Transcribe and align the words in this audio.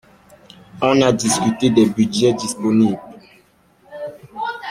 On 0.81 0.99
a 1.03 1.11
discuté 1.13 1.69
des 1.69 1.85
budgets 1.85 2.33
disponibles. 2.33 2.97